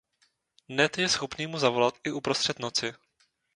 Ned 0.69 0.95
je 0.97 1.09
schopný 1.09 1.47
mu 1.47 1.57
zavolat 1.57 1.95
i 2.03 2.11
uprostřed 2.11 2.59
noci. 2.59 2.93